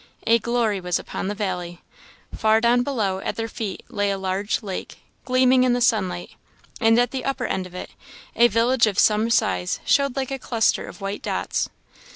A 0.25 0.39
glory 0.39 0.81
was 0.81 0.97
upon 0.97 1.27
the 1.27 1.35
valley. 1.35 1.79
Far 2.35 2.59
down 2.59 2.81
below, 2.81 3.19
at 3.19 3.35
their 3.35 3.47
feet, 3.47 3.83
lay 3.87 4.09
a 4.09 4.17
large 4.17 4.63
lake, 4.63 4.97
gleaming 5.25 5.63
in 5.63 5.73
the 5.73 5.79
sunlight; 5.79 6.31
and 6.79 6.97
at 6.97 7.11
the 7.11 7.23
upper 7.23 7.45
end 7.45 7.67
of 7.67 7.75
it, 7.75 7.91
a 8.35 8.47
village 8.47 8.87
of 8.87 8.97
some 8.97 9.29
size 9.29 9.79
showed 9.85 10.15
like 10.15 10.31
a 10.31 10.39
cluster 10.39 10.87
of 10.87 11.01
white 11.01 11.21
dots. 11.21 11.69